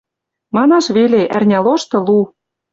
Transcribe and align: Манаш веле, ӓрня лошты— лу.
Манаш 0.55 0.85
веле, 0.97 1.21
ӓрня 1.35 1.59
лошты— 1.65 1.97
лу. 2.07 2.19